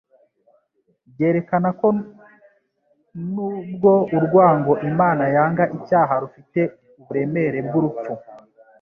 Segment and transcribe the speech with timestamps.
[1.11, 1.87] Byerekana ko
[3.31, 6.59] n'ubwo urwango Imana yanga icyaha rufite
[6.99, 8.11] uburemere bw'urupfu,